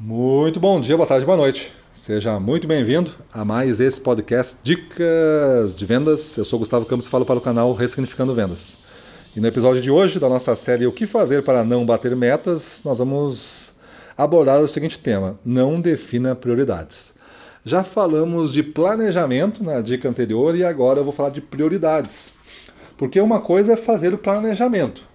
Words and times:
Muito 0.00 0.60
bom 0.60 0.80
dia, 0.80 0.96
boa 0.96 1.08
tarde, 1.08 1.26
boa 1.26 1.36
noite. 1.36 1.72
Seja 1.90 2.38
muito 2.38 2.68
bem-vindo 2.68 3.10
a 3.32 3.44
mais 3.44 3.80
esse 3.80 4.00
podcast 4.00 4.56
Dicas 4.62 5.74
de 5.74 5.84
Vendas. 5.84 6.36
Eu 6.36 6.44
sou 6.44 6.60
Gustavo 6.60 6.86
Campos 6.86 7.06
e 7.06 7.10
falo 7.10 7.26
para 7.26 7.38
o 7.38 7.40
canal 7.40 7.72
Ressignificando 7.72 8.32
Vendas. 8.32 8.78
E 9.34 9.40
no 9.40 9.48
episódio 9.48 9.82
de 9.82 9.90
hoje 9.90 10.20
da 10.20 10.28
nossa 10.28 10.54
série 10.54 10.86
O 10.86 10.92
que 10.92 11.04
fazer 11.04 11.42
para 11.42 11.64
não 11.64 11.84
bater 11.84 12.14
metas, 12.14 12.80
nós 12.84 12.98
vamos 12.98 13.74
abordar 14.16 14.60
o 14.60 14.68
seguinte 14.68 15.00
tema: 15.00 15.36
não 15.44 15.80
defina 15.80 16.36
prioridades. 16.36 17.12
Já 17.64 17.82
falamos 17.82 18.52
de 18.52 18.62
planejamento 18.62 19.64
na 19.64 19.80
dica 19.80 20.08
anterior 20.08 20.54
e 20.54 20.62
agora 20.62 21.00
eu 21.00 21.04
vou 21.04 21.12
falar 21.12 21.30
de 21.30 21.40
prioridades. 21.40 22.32
Porque 22.96 23.20
uma 23.20 23.40
coisa 23.40 23.72
é 23.72 23.76
fazer 23.76 24.14
o 24.14 24.18
planejamento, 24.18 25.07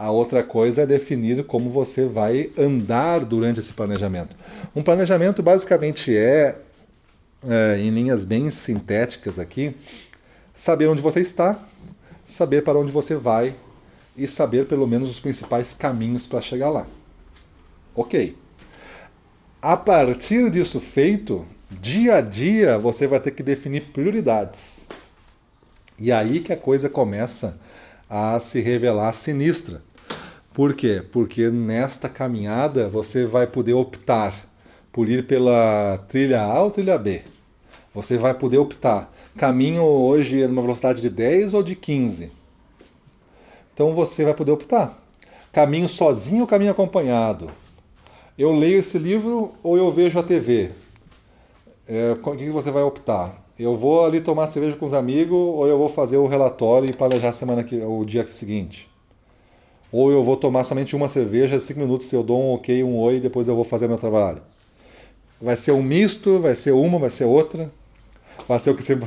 a 0.00 0.10
outra 0.10 0.42
coisa 0.42 0.80
é 0.80 0.86
definir 0.86 1.44
como 1.44 1.68
você 1.68 2.06
vai 2.06 2.50
andar 2.56 3.22
durante 3.22 3.60
esse 3.60 3.70
planejamento. 3.70 4.34
Um 4.74 4.82
planejamento 4.82 5.42
basicamente 5.42 6.16
é, 6.16 6.56
é, 7.46 7.78
em 7.78 7.90
linhas 7.90 8.24
bem 8.24 8.50
sintéticas 8.50 9.38
aqui, 9.38 9.76
saber 10.54 10.88
onde 10.88 11.02
você 11.02 11.20
está, 11.20 11.62
saber 12.24 12.64
para 12.64 12.78
onde 12.78 12.90
você 12.90 13.14
vai 13.14 13.54
e 14.16 14.26
saber 14.26 14.66
pelo 14.66 14.86
menos 14.86 15.10
os 15.10 15.20
principais 15.20 15.74
caminhos 15.74 16.26
para 16.26 16.40
chegar 16.40 16.70
lá. 16.70 16.86
Ok. 17.94 18.38
A 19.60 19.76
partir 19.76 20.48
disso 20.48 20.80
feito, 20.80 21.46
dia 21.70 22.14
a 22.14 22.20
dia 22.22 22.78
você 22.78 23.06
vai 23.06 23.20
ter 23.20 23.32
que 23.32 23.42
definir 23.42 23.92
prioridades. 23.92 24.88
E 25.98 26.10
aí 26.10 26.40
que 26.40 26.54
a 26.54 26.56
coisa 26.56 26.88
começa 26.88 27.60
a 28.08 28.40
se 28.40 28.60
revelar 28.60 29.12
sinistra. 29.12 29.89
Por 30.60 30.74
quê? 30.74 31.02
Porque 31.10 31.48
nesta 31.48 32.06
caminhada 32.06 32.86
você 32.86 33.24
vai 33.24 33.46
poder 33.46 33.72
optar 33.72 34.46
por 34.92 35.08
ir 35.08 35.26
pela 35.26 35.96
trilha 36.06 36.42
A 36.42 36.62
ou 36.62 36.70
trilha 36.70 36.98
B. 36.98 37.22
Você 37.94 38.18
vai 38.18 38.34
poder 38.34 38.58
optar. 38.58 39.10
Caminho 39.38 39.82
hoje 39.82 40.46
numa 40.46 40.60
velocidade 40.60 41.00
de 41.00 41.08
10 41.08 41.54
ou 41.54 41.62
de 41.62 41.74
15. 41.74 42.30
Então 43.72 43.94
você 43.94 44.22
vai 44.22 44.34
poder 44.34 44.52
optar. 44.52 45.02
Caminho 45.50 45.88
sozinho 45.88 46.42
ou 46.42 46.46
caminho 46.46 46.72
acompanhado? 46.72 47.50
Eu 48.36 48.52
leio 48.52 48.80
esse 48.80 48.98
livro 48.98 49.52
ou 49.62 49.78
eu 49.78 49.90
vejo 49.90 50.18
a 50.18 50.22
TV? 50.22 50.72
É, 51.88 52.14
o 52.22 52.36
que 52.36 52.50
você 52.50 52.70
vai 52.70 52.82
optar? 52.82 53.46
Eu 53.58 53.74
vou 53.74 54.04
ali 54.04 54.20
tomar 54.20 54.46
cerveja 54.48 54.76
com 54.76 54.84
os 54.84 54.92
amigos 54.92 55.38
ou 55.38 55.66
eu 55.66 55.78
vou 55.78 55.88
fazer 55.88 56.18
o 56.18 56.26
relatório 56.26 56.90
e 56.90 56.92
planejar 56.92 57.30
a 57.30 57.32
semana 57.32 57.64
que, 57.64 57.82
o 57.82 58.04
dia 58.04 58.28
seguinte? 58.28 58.89
Ou 59.92 60.12
eu 60.12 60.22
vou 60.22 60.36
tomar 60.36 60.64
somente 60.64 60.94
uma 60.94 61.08
cerveja, 61.08 61.58
cinco 61.58 61.80
minutos 61.80 62.12
eu 62.12 62.22
dou 62.22 62.40
um 62.40 62.54
ok, 62.54 62.82
um 62.84 62.96
oi, 62.98 63.18
depois 63.18 63.48
eu 63.48 63.54
vou 63.54 63.64
fazer 63.64 63.88
meu 63.88 63.98
trabalho. 63.98 64.40
Vai 65.40 65.56
ser 65.56 65.72
um 65.72 65.82
misto, 65.82 66.38
vai 66.38 66.54
ser 66.54 66.72
uma, 66.72 66.98
vai 66.98 67.10
ser 67.10 67.24
outra. 67.24 67.70
Vai 68.46 68.58
ser 68.58 68.70
o 68.70 68.74
que 68.74 68.82
sempre, 68.82 69.06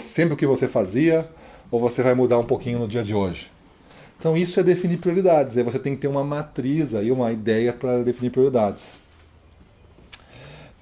sempre 0.00 0.34
o 0.34 0.36
que 0.36 0.46
você 0.46 0.68
fazia, 0.68 1.28
ou 1.70 1.80
você 1.80 2.02
vai 2.02 2.14
mudar 2.14 2.38
um 2.38 2.44
pouquinho 2.44 2.78
no 2.78 2.88
dia 2.88 3.02
de 3.02 3.14
hoje. 3.14 3.50
Então 4.18 4.36
isso 4.36 4.58
é 4.58 4.62
definir 4.62 4.98
prioridades. 4.98 5.56
Aí 5.56 5.62
você 5.62 5.78
tem 5.78 5.94
que 5.94 6.00
ter 6.00 6.08
uma 6.08 6.24
matriz 6.24 6.94
aí, 6.94 7.10
uma 7.10 7.30
ideia 7.32 7.72
para 7.72 8.02
definir 8.02 8.30
prioridades. 8.30 8.98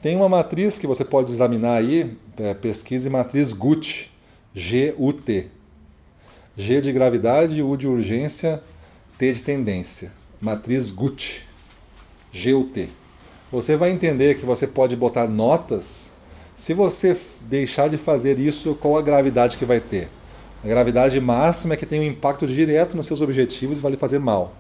Tem 0.01 0.17
uma 0.17 0.29
matriz 0.29 0.79
que 0.79 0.87
você 0.87 1.05
pode 1.05 1.33
examinar 1.33 1.79
aí, 1.79 2.17
é, 2.37 2.53
pesquise 2.53 3.09
matriz 3.09 3.53
GUT, 3.53 4.13
G-U-T. 4.55 5.49
G 6.57 6.81
de 6.81 6.93
gravidade, 6.93 7.63
U 7.63 7.77
de 7.77 7.89
urgência, 7.89 8.63
T 9.19 9.33
de 9.33 9.43
tendência, 9.43 10.13
matriz 10.41 10.91
GUT, 10.91 11.47
GUT. 12.33 12.89
Você 13.53 13.77
vai 13.77 13.91
entender 13.91 14.37
que 14.37 14.45
você 14.45 14.67
pode 14.67 14.97
botar 14.97 15.29
notas 15.29 16.13
se 16.55 16.73
você 16.73 17.17
deixar 17.43 17.89
de 17.89 17.97
fazer 17.97 18.39
isso, 18.39 18.77
qual 18.77 18.97
a 18.97 19.03
gravidade 19.03 19.57
que 19.59 19.65
vai 19.65 19.81
ter? 19.81 20.09
A 20.63 20.69
gravidade 20.69 21.21
máxima 21.21 21.75
é 21.75 21.77
que 21.77 21.85
tem 21.85 22.01
um 22.01 22.05
impacto 22.05 22.47
direto 22.47 22.97
nos 22.97 23.07
seus 23.07 23.21
objetivos 23.21 23.77
e 23.77 23.81
vai 23.81 23.91
lhe 23.91 23.97
fazer 23.97 24.21
mal. 24.21 24.55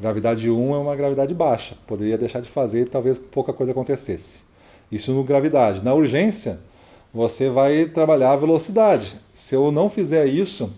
Gravidade 0.00 0.50
1 0.50 0.74
é 0.74 0.78
uma 0.78 0.96
gravidade 0.96 1.34
baixa, 1.34 1.76
poderia 1.86 2.16
deixar 2.16 2.40
de 2.40 2.48
fazer 2.48 2.80
e 2.80 2.84
talvez 2.86 3.18
pouca 3.18 3.52
coisa 3.52 3.72
acontecesse. 3.72 4.40
Isso 4.90 5.12
no 5.12 5.22
gravidade. 5.22 5.84
Na 5.84 5.92
urgência, 5.92 6.60
você 7.12 7.50
vai 7.50 7.84
trabalhar 7.84 8.32
a 8.32 8.36
velocidade. 8.36 9.20
Se 9.32 9.54
eu 9.54 9.70
não 9.70 9.90
fizer 9.90 10.26
isso, 10.26 10.72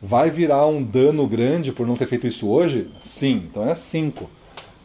Vai 0.00 0.30
virar 0.30 0.66
um 0.66 0.82
dano 0.82 1.26
grande 1.26 1.72
por 1.72 1.86
não 1.86 1.96
ter 1.96 2.06
feito 2.06 2.26
isso 2.26 2.48
hoje? 2.48 2.88
Sim, 3.02 3.48
então 3.50 3.68
é 3.68 3.74
5. 3.74 4.30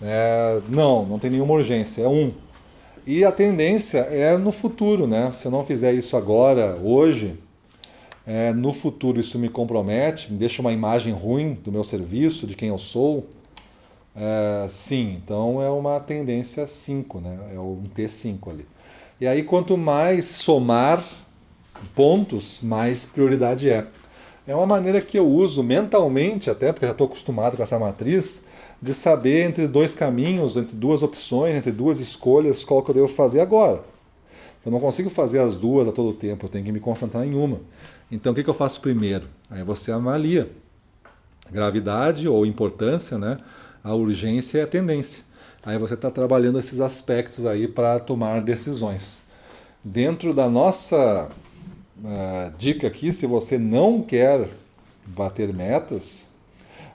É, 0.01 0.61
não, 0.67 1.05
não 1.05 1.19
tem 1.19 1.29
nenhuma 1.29 1.53
urgência, 1.53 2.01
é 2.01 2.07
1. 2.07 2.11
Um. 2.11 2.33
E 3.05 3.23
a 3.23 3.31
tendência 3.31 3.99
é 3.99 4.37
no 4.37 4.51
futuro, 4.51 5.05
né? 5.05 5.31
Se 5.33 5.45
eu 5.45 5.51
não 5.51 5.63
fizer 5.63 5.93
isso 5.93 6.15
agora, 6.15 6.77
hoje, 6.81 7.35
é, 8.25 8.53
no 8.53 8.73
futuro 8.73 9.19
isso 9.19 9.37
me 9.37 9.49
compromete, 9.49 10.31
me 10.31 10.37
deixa 10.37 10.61
uma 10.61 10.71
imagem 10.71 11.13
ruim 11.13 11.53
do 11.53 11.71
meu 11.71 11.83
serviço, 11.83 12.47
de 12.47 12.55
quem 12.55 12.69
eu 12.69 12.77
sou. 12.79 13.27
É, 14.15 14.67
sim, 14.69 15.19
então 15.21 15.61
é 15.61 15.69
uma 15.69 15.99
tendência 15.99 16.65
5, 16.65 17.19
né? 17.19 17.37
É 17.53 17.59
um 17.59 17.83
T5 17.95 18.49
ali. 18.49 18.65
E 19.19 19.27
aí, 19.27 19.43
quanto 19.43 19.77
mais 19.77 20.25
somar 20.25 21.03
pontos, 21.95 22.61
mais 22.61 23.05
prioridade 23.05 23.69
é. 23.69 23.85
É 24.45 24.53
uma 24.53 24.65
maneira 24.65 24.99
que 24.99 25.17
eu 25.17 25.27
uso 25.27 25.63
mentalmente, 25.63 26.49
até 26.49 26.73
porque 26.73 26.85
já 26.85 26.91
estou 26.91 27.07
acostumado 27.07 27.55
com 27.55 27.63
essa 27.63 27.79
matriz, 27.79 28.43
de 28.81 28.93
saber 28.93 29.43
entre 29.43 29.67
dois 29.67 29.95
caminhos, 29.95 30.57
entre 30.57 30.75
duas 30.75 31.01
opções, 31.01 31.55
entre 31.55 31.71
duas 31.71 31.99
escolhas, 31.99 32.63
qual 32.63 32.83
que 32.83 32.91
eu 32.91 32.95
devo 32.95 33.07
fazer 33.07 33.39
agora. 33.39 33.81
Eu 34.65 34.71
não 34.71 34.79
consigo 34.79 35.09
fazer 35.09 35.39
as 35.39 35.55
duas 35.55 35.87
a 35.87 35.91
todo 35.91 36.13
tempo, 36.13 36.45
eu 36.45 36.49
tenho 36.49 36.65
que 36.65 36.71
me 36.71 36.79
concentrar 36.79 37.25
em 37.25 37.33
uma. 37.33 37.59
Então 38.11 38.33
o 38.33 38.35
que, 38.35 38.43
que 38.43 38.49
eu 38.49 38.53
faço 38.53 38.81
primeiro? 38.81 39.27
Aí 39.49 39.63
você 39.63 39.91
avalia 39.91 40.49
gravidade 41.51 42.27
ou 42.27 42.45
importância, 42.45 43.17
né? 43.17 43.37
a 43.83 43.93
urgência 43.93 44.59
e 44.59 44.61
a 44.61 44.67
tendência. 44.67 45.23
Aí 45.65 45.77
você 45.77 45.93
está 45.93 46.09
trabalhando 46.09 46.59
esses 46.59 46.79
aspectos 46.79 47.45
aí 47.45 47.67
para 47.67 47.99
tomar 47.99 48.41
decisões. 48.41 49.21
Dentro 49.83 50.33
da 50.33 50.49
nossa 50.49 51.29
uh, 52.03 52.53
dica 52.57 52.87
aqui: 52.87 53.11
se 53.11 53.25
você 53.25 53.57
não 53.57 54.01
quer 54.01 54.47
bater 55.05 55.53
metas, 55.53 56.27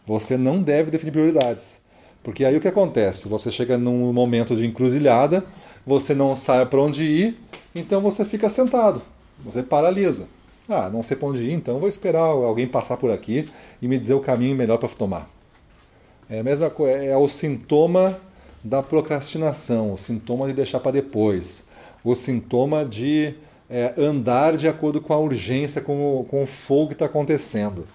você 0.06 0.36
não 0.36 0.62
deve 0.62 0.90
definir 0.90 1.12
prioridades. 1.12 1.78
Porque 2.22 2.44
aí 2.44 2.56
o 2.56 2.60
que 2.60 2.68
acontece? 2.68 3.28
Você 3.28 3.50
chega 3.50 3.78
num 3.78 4.12
momento 4.12 4.54
de 4.54 4.66
encruzilhada, 4.66 5.44
você 5.86 6.14
não 6.14 6.36
sabe 6.36 6.68
para 6.68 6.80
onde 6.80 7.02
ir, 7.02 7.38
então 7.74 8.00
você 8.00 8.24
fica 8.24 8.50
sentado, 8.50 9.00
você 9.38 9.62
paralisa. 9.62 10.26
Ah, 10.68 10.90
não 10.90 11.02
sei 11.02 11.16
para 11.16 11.28
onde 11.28 11.44
ir, 11.44 11.52
então 11.52 11.78
vou 11.78 11.88
esperar 11.88 12.20
alguém 12.20 12.68
passar 12.68 12.98
por 12.98 13.10
aqui 13.10 13.48
e 13.80 13.88
me 13.88 13.96
dizer 13.96 14.12
o 14.12 14.20
caminho 14.20 14.54
melhor 14.54 14.76
para 14.76 14.88
tomar. 14.90 15.30
É 16.28 16.40
a 16.40 16.42
mesma 16.42 16.68
coisa, 16.68 17.02
é 17.02 17.16
o 17.16 17.26
sintoma 17.26 18.18
da 18.62 18.82
procrastinação, 18.82 19.94
o 19.94 19.96
sintoma 19.96 20.46
de 20.46 20.52
deixar 20.52 20.80
para 20.80 20.92
depois, 20.92 21.64
o 22.04 22.14
sintoma 22.14 22.84
de 22.84 23.34
é, 23.68 23.94
andar 23.98 24.56
de 24.56 24.68
acordo 24.68 25.00
com 25.00 25.12
a 25.12 25.18
urgência, 25.18 25.80
com 25.80 26.20
o, 26.20 26.24
com 26.24 26.42
o 26.42 26.46
fogo 26.46 26.88
que 26.88 26.92
está 26.94 27.06
acontecendo. 27.06 27.86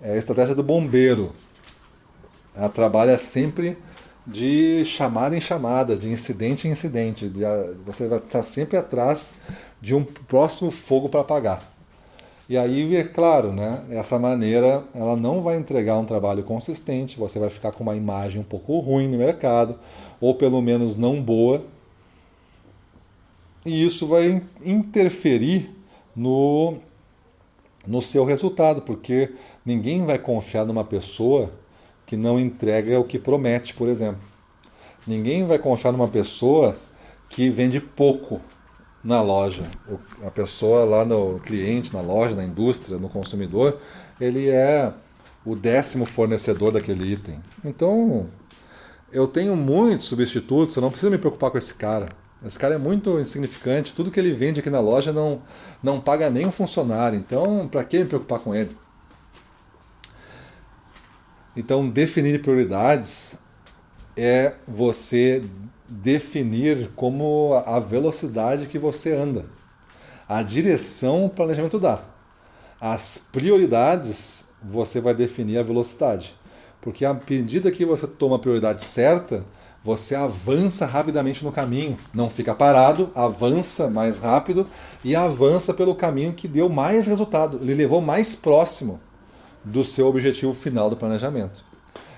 É 0.00 0.12
a 0.12 0.16
estratégia 0.16 0.54
do 0.54 0.62
bombeiro. 0.62 1.28
Ela 2.54 2.68
trabalha 2.68 3.18
sempre 3.18 3.76
de 4.26 4.84
chamada 4.84 5.36
em 5.36 5.40
chamada, 5.40 5.96
de 5.96 6.08
incidente 6.08 6.68
em 6.68 6.72
incidente. 6.72 7.28
De, 7.28 7.42
você 7.84 8.06
vai 8.06 8.18
estar 8.18 8.42
sempre 8.42 8.76
atrás 8.76 9.32
de 9.80 9.94
um 9.94 10.04
próximo 10.04 10.70
fogo 10.70 11.08
para 11.08 11.20
apagar. 11.20 11.78
E 12.48 12.56
aí, 12.56 12.96
é 12.96 13.04
claro, 13.04 13.52
né, 13.52 13.82
essa 13.90 14.18
maneira 14.18 14.82
ela 14.94 15.14
não 15.14 15.42
vai 15.42 15.58
entregar 15.58 15.98
um 15.98 16.06
trabalho 16.06 16.42
consistente, 16.42 17.18
você 17.18 17.38
vai 17.38 17.50
ficar 17.50 17.72
com 17.72 17.82
uma 17.82 17.94
imagem 17.94 18.40
um 18.40 18.44
pouco 18.44 18.78
ruim 18.78 19.06
no 19.06 19.18
mercado, 19.18 19.78
ou 20.18 20.34
pelo 20.34 20.62
menos 20.62 20.96
não 20.96 21.20
boa, 21.20 21.62
e 23.64 23.84
isso 23.84 24.06
vai 24.06 24.42
interferir 24.64 25.70
no, 26.14 26.78
no 27.86 28.00
seu 28.00 28.24
resultado, 28.24 28.82
porque 28.82 29.32
ninguém 29.64 30.04
vai 30.04 30.18
confiar 30.18 30.64
numa 30.64 30.84
pessoa 30.84 31.52
que 32.06 32.16
não 32.16 32.40
entrega 32.40 32.98
o 32.98 33.04
que 33.04 33.18
promete, 33.18 33.74
por 33.74 33.88
exemplo. 33.88 34.22
Ninguém 35.06 35.44
vai 35.44 35.58
confiar 35.58 35.92
numa 35.92 36.08
pessoa 36.08 36.76
que 37.28 37.50
vende 37.50 37.80
pouco 37.80 38.40
na 39.02 39.20
loja. 39.22 39.64
A 40.26 40.30
pessoa 40.30 40.84
lá 40.84 41.04
no 41.04 41.38
cliente, 41.40 41.94
na 41.94 42.00
loja, 42.00 42.34
na 42.34 42.44
indústria, 42.44 42.98
no 42.98 43.08
consumidor, 43.08 43.78
ele 44.20 44.48
é 44.48 44.92
o 45.44 45.54
décimo 45.54 46.04
fornecedor 46.04 46.72
daquele 46.72 47.12
item. 47.12 47.40
Então, 47.64 48.28
eu 49.12 49.26
tenho 49.26 49.56
muitos 49.56 50.06
substitutos, 50.06 50.76
eu 50.76 50.82
não 50.82 50.90
preciso 50.90 51.10
me 51.10 51.18
preocupar 51.18 51.50
com 51.50 51.58
esse 51.58 51.74
cara. 51.74 52.08
Esse 52.44 52.58
cara 52.58 52.76
é 52.76 52.78
muito 52.78 53.18
insignificante, 53.18 53.94
tudo 53.94 54.10
que 54.10 54.20
ele 54.20 54.32
vende 54.32 54.60
aqui 54.60 54.70
na 54.70 54.80
loja 54.80 55.12
não, 55.12 55.42
não 55.82 56.00
paga 56.00 56.30
nem 56.30 56.46
um 56.46 56.52
funcionário, 56.52 57.18
então 57.18 57.66
para 57.66 57.82
que 57.82 57.98
me 57.98 58.04
preocupar 58.04 58.38
com 58.38 58.54
ele? 58.54 58.76
Então, 61.56 61.90
definir 61.90 62.40
prioridades 62.40 63.36
é 64.16 64.54
você 64.66 65.42
definir 65.88 66.90
como 66.94 67.60
a 67.66 67.80
velocidade 67.80 68.66
que 68.66 68.78
você 68.78 69.12
anda. 69.12 69.46
A 70.28 70.40
direção 70.42 71.24
o 71.24 71.30
planejamento 71.30 71.80
dá. 71.80 72.04
As 72.80 73.18
prioridades 73.18 74.44
você 74.62 75.00
vai 75.00 75.14
definir 75.14 75.58
a 75.58 75.62
velocidade. 75.64 76.36
Porque 76.80 77.04
à 77.04 77.12
medida 77.12 77.72
que 77.72 77.84
você 77.84 78.06
toma 78.06 78.36
a 78.36 78.38
prioridade 78.38 78.84
certa, 78.84 79.44
você 79.82 80.14
avança 80.14 80.84
rapidamente 80.84 81.44
no 81.44 81.52
caminho, 81.52 81.96
não 82.12 82.28
fica 82.28 82.54
parado, 82.54 83.10
avança 83.14 83.88
mais 83.88 84.18
rápido 84.18 84.66
e 85.04 85.14
avança 85.14 85.72
pelo 85.72 85.94
caminho 85.94 86.32
que 86.32 86.48
deu 86.48 86.68
mais 86.68 87.06
resultado, 87.06 87.58
lhe 87.58 87.74
levou 87.74 88.00
mais 88.00 88.34
próximo 88.34 89.00
do 89.64 89.84
seu 89.84 90.06
objetivo 90.06 90.52
final 90.52 90.90
do 90.90 90.96
planejamento. 90.96 91.64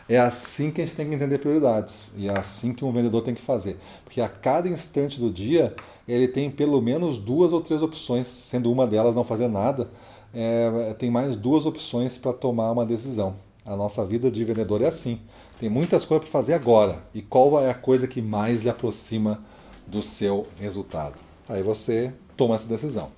É 0.09 0.19
assim 0.19 0.73
que 0.73 0.81
a 0.81 0.85
gente 0.85 0.97
tem 0.97 1.09
que 1.09 1.15
entender 1.15 1.39
prioridades 1.39 2.11
e 2.17 2.29
é 2.29 2.37
assim 2.37 2.73
que 2.73 2.85
um 2.85 2.93
vendedor 2.93 3.23
tem 3.23 3.35
que 3.35 3.43
fazer, 3.43 3.79
porque 4.05 4.21
a 4.21 4.29
cada 4.29 4.69
instante 4.69 5.21
do 5.21 5.31
dia 5.31 5.75
ele 6.09 6.27
tem 6.27 6.51
pelo 6.51 6.81
menos 6.81 7.19
duas 7.19 7.53
ou 7.53 7.61
três 7.61 7.81
opções, 7.81 8.27
sendo 8.27 8.73
uma 8.73 8.87
delas 8.87 9.15
não 9.15 9.23
fazer 9.23 9.47
nada, 9.47 9.89
é, 10.35 10.95
tem 10.99 11.11
mais 11.11 11.37
duas 11.37 11.67
opções 11.67 12.19
para 12.19 12.33
tomar 12.33 12.73
uma 12.73 12.85
decisão. 12.85 13.37
A 13.71 13.77
nossa 13.77 14.05
vida 14.05 14.29
de 14.33 14.43
vendedor 14.43 14.83
é 14.83 14.89
assim. 14.89 15.21
Tem 15.61 15.71
muitas 15.71 16.05
coisas 16.05 16.29
para 16.29 16.41
fazer 16.41 16.55
agora. 16.55 17.05
E 17.15 17.23
qual 17.23 17.61
é 17.61 17.71
a 17.71 17.75
coisa 17.75 18.09
que 18.09 18.21
mais 18.21 18.63
lhe 18.63 18.69
aproxima 18.69 19.45
do 19.87 20.03
seu 20.03 20.49
resultado? 20.59 21.15
Aí 21.49 21.63
você 21.63 22.13
toma 22.37 22.57
essa 22.57 22.67
decisão. 22.67 23.13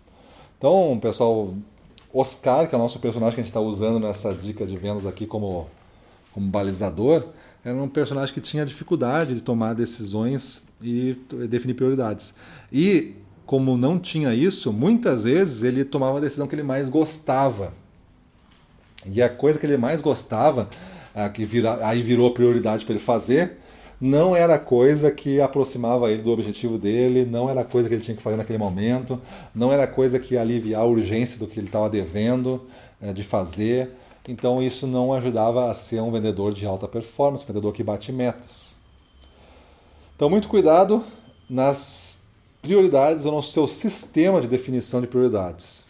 Então, 0.58 0.98
pessoal, 1.00 1.54
Oscar, 2.12 2.68
que 2.68 2.74
é 2.74 2.78
o 2.78 2.80
nosso 2.82 2.98
personagem 2.98 3.36
que 3.36 3.40
a 3.40 3.44
gente 3.44 3.50
está 3.50 3.62
usando 3.62 3.98
nessa 3.98 4.34
dica 4.34 4.66
de 4.66 4.76
vendas 4.76 5.06
aqui 5.06 5.26
como, 5.26 5.68
como 6.34 6.46
balizador, 6.50 7.28
era 7.64 7.74
um 7.74 7.88
personagem 7.88 8.34
que 8.34 8.40
tinha 8.42 8.66
dificuldade 8.66 9.36
de 9.36 9.40
tomar 9.40 9.72
decisões 9.72 10.62
e 10.82 11.16
definir 11.48 11.72
prioridades. 11.72 12.34
E 12.70 13.14
como 13.46 13.78
não 13.78 13.98
tinha 13.98 14.34
isso, 14.34 14.70
muitas 14.70 15.24
vezes 15.24 15.62
ele 15.62 15.82
tomava 15.82 16.18
a 16.18 16.20
decisão 16.20 16.46
que 16.46 16.54
ele 16.54 16.62
mais 16.62 16.90
gostava. 16.90 17.72
E 19.06 19.22
a 19.22 19.28
coisa 19.28 19.58
que 19.58 19.66
ele 19.66 19.76
mais 19.76 20.00
gostava, 20.00 20.68
que 21.34 21.44
vira, 21.44 21.86
aí 21.86 22.02
virou 22.02 22.32
prioridade 22.32 22.84
para 22.84 22.94
ele 22.94 23.02
fazer, 23.02 23.58
não 24.00 24.34
era 24.34 24.58
coisa 24.58 25.12
que 25.12 25.40
aproximava 25.40 26.10
ele 26.10 26.22
do 26.22 26.30
objetivo 26.32 26.76
dele, 26.76 27.24
não 27.24 27.48
era 27.48 27.64
coisa 27.64 27.88
que 27.88 27.94
ele 27.94 28.02
tinha 28.02 28.16
que 28.16 28.22
fazer 28.22 28.36
naquele 28.36 28.58
momento, 28.58 29.20
não 29.54 29.72
era 29.72 29.86
coisa 29.86 30.18
que 30.18 30.34
ia 30.34 30.40
aliviar 30.40 30.82
a 30.82 30.84
urgência 30.84 31.38
do 31.38 31.46
que 31.46 31.60
ele 31.60 31.68
estava 31.68 31.88
devendo 31.88 32.66
é, 33.00 33.12
de 33.12 33.22
fazer. 33.22 33.90
Então 34.28 34.60
isso 34.60 34.88
não 34.88 35.12
ajudava 35.12 35.70
a 35.70 35.74
ser 35.74 36.00
um 36.00 36.10
vendedor 36.10 36.52
de 36.52 36.66
alta 36.66 36.88
performance, 36.88 37.44
um 37.44 37.46
vendedor 37.46 37.72
que 37.72 37.84
bate 37.84 38.10
metas. 38.10 38.76
Então 40.16 40.28
muito 40.28 40.48
cuidado 40.48 41.04
nas 41.48 42.20
prioridades 42.60 43.24
ou 43.24 43.32
no 43.32 43.42
seu 43.42 43.68
sistema 43.68 44.40
de 44.40 44.48
definição 44.48 45.00
de 45.00 45.06
prioridades. 45.06 45.86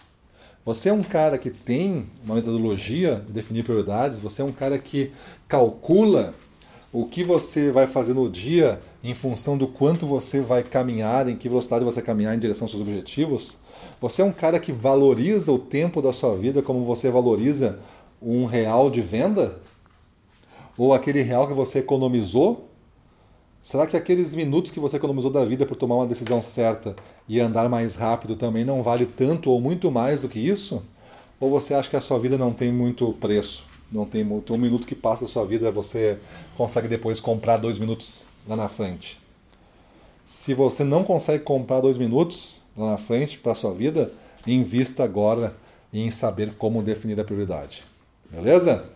Você 0.65 0.91
é 0.91 0.93
um 0.93 1.03
cara 1.03 1.39
que 1.39 1.51
tem 1.51 2.07
uma 2.25 2.37
metodologia 2.37 3.17
de 3.27 3.33
definir 3.33 3.65
prioridades, 3.65 4.21
você 4.21 4.43
é 4.43 4.45
um 4.45 4.53
cara 4.53 4.79
que 4.79 5.11
calcula 5.49 6.35
o 6.93 7.05
que 7.05 7.25
você 7.25 7.73
vai 7.73 7.89
fazer 7.89 8.15
no 8.15 8.31
dia 8.31 8.81
em 9.03 9.13
função 9.13 9.59
do 9.59 9.67
quanto 9.67 10.07
você 10.07 10.41
vai 10.41 10.63
caminhar, 10.63 11.29
em 11.29 11.37
que 11.37 11.49
velocidade 11.49 11.85
você 11.85 12.01
caminhar 12.01 12.35
em 12.35 12.39
direção 12.39 12.67
aos 12.67 12.71
seus 12.71 12.83
objetivos. 12.83 13.59
Você 14.01 14.23
é 14.23 14.25
um 14.25 14.33
cara 14.33 14.61
que 14.61 14.71
valoriza 14.71 15.51
o 15.51 15.59
tempo 15.59 16.01
da 16.01 16.13
sua 16.13 16.37
vida 16.37 16.63
como 16.63 16.85
você 16.85 17.11
valoriza 17.11 17.81
um 18.21 18.45
real 18.45 18.89
de 18.89 19.01
venda? 19.01 19.59
Ou 20.79 20.95
aquele 20.95 21.23
real 21.23 21.49
que 21.49 21.55
você 21.55 21.81
economizou 21.81 22.72
Será 23.63 23.87
que 23.87 23.97
aqueles 23.97 24.35
minutos 24.35 24.73
que 24.73 24.81
você 24.81 24.97
economizou 24.97 25.31
da 25.31 25.45
vida 25.45 25.65
por 25.65 25.77
tomar 25.77 25.95
uma 25.95 26.07
decisão 26.07 26.43
certa 26.43 26.97
e 27.29 27.39
andar 27.39 27.69
mais 27.69 27.95
rápido 27.95 28.35
também 28.35 28.65
não 28.65 28.83
vale 28.83 29.07
tanto 29.07 29.53
ou 29.53 29.61
muito 29.61 29.89
mais 29.89 30.21
do 30.21 30.29
que 30.29 30.41
isso? 30.41 30.83
Ou 31.39 31.49
você 31.49 31.73
acha 31.73 31.89
que 31.89 31.95
a 31.95 32.01
sua 32.01 32.19
vida 32.19 32.37
não 32.37 32.53
tem 32.53 32.73
muito 32.73 33.13
preço? 33.21 33.63
Não 33.91 34.05
tem 34.05 34.25
muito. 34.25 34.53
Um 34.53 34.59
minuto 34.59 34.85
que 34.85 34.97
passa 34.97 35.27
da 35.27 35.31
sua 35.31 35.47
vida 35.47 35.71
você 35.71 36.19
consegue 36.57 36.89
depois 36.89 37.21
comprar 37.21 37.57
dois 37.57 37.79
minutos 37.79 38.27
lá 38.49 38.57
na 38.57 38.69
frente. 38.69 39.17
Se 40.27 40.55
você 40.55 40.83
não 40.83 41.05
consegue 41.05 41.45
comprar 41.45 41.81
dois 41.81 41.97
minutos 41.97 42.59
lá 42.77 42.91
na 42.91 42.99
frente 42.99 43.39
para 43.39 43.53
a 43.53 43.55
sua 43.55 43.73
vida, 43.73 44.13
invista 44.45 45.05
agora 45.05 45.55
em 45.93 46.11
saber 46.11 46.55
como 46.57 46.83
definir 46.83 47.21
a 47.21 47.25
prioridade. 47.25 47.85
Beleza? 48.29 48.87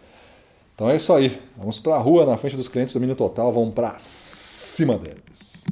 Então 0.75 0.91
é 0.91 0.97
isso 0.97 1.13
aí. 1.13 1.41
Vamos 1.57 1.79
para 1.79 1.95
a 1.95 1.99
rua 1.99 2.27
na 2.27 2.37
frente 2.37 2.57
dos 2.57 2.69
clientes, 2.69 2.95
domínio 2.95 3.15
total. 3.15 3.53
Vamos 3.53 3.73
para 3.73 3.97
cima 4.77 4.99
deles. 4.99 5.65